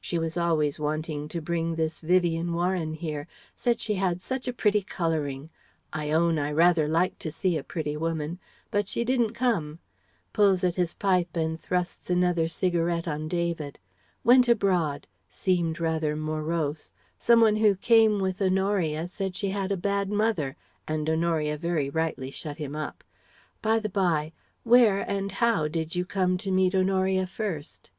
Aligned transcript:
She 0.00 0.20
was 0.20 0.36
always 0.36 0.78
wanting 0.78 1.26
to 1.30 1.40
bring 1.42 1.74
this 1.74 1.98
Vivien 1.98 2.52
Warren 2.54 2.92
here. 2.94 3.26
Said 3.56 3.80
she 3.80 3.94
had 3.96 4.22
such 4.22 4.46
a 4.46 4.52
pretty 4.52 4.82
colouring. 4.82 5.50
I 5.92 6.12
own 6.12 6.38
I 6.38 6.52
rather 6.52 6.86
like 6.86 7.18
to 7.18 7.32
see 7.32 7.58
a 7.58 7.64
pretty 7.64 7.96
woman. 7.96 8.38
But 8.70 8.86
she 8.86 9.02
didn't 9.02 9.32
come" 9.32 9.80
(pulls 10.32 10.62
at 10.62 10.76
his 10.76 10.94
pipe 10.94 11.36
and 11.36 11.58
thrusts 11.58 12.08
another 12.08 12.46
cigarette 12.46 13.08
on 13.08 13.26
David). 13.26 13.80
"Went 14.22 14.46
abroad. 14.46 15.08
Seemed 15.28 15.80
rather 15.80 16.14
morose. 16.14 16.92
Some 17.18 17.40
one 17.40 17.56
who 17.56 17.74
came 17.74 18.20
with 18.20 18.40
Honoria 18.40 19.08
said 19.08 19.34
she 19.34 19.50
had 19.50 19.72
a 19.72 19.76
bad 19.76 20.08
mother, 20.08 20.54
and 20.86 21.10
Honoria 21.10 21.56
very 21.56 21.90
rightly 21.90 22.30
shut 22.30 22.58
him 22.58 22.76
up. 22.76 23.02
By 23.60 23.80
the 23.80 23.88
bye, 23.88 24.32
where 24.62 25.00
and 25.00 25.32
how 25.32 25.66
did 25.66 25.96
you 25.96 26.04
come 26.04 26.38
to 26.38 26.52
meet 26.52 26.76
Honoria 26.76 27.26
first?" 27.26 27.90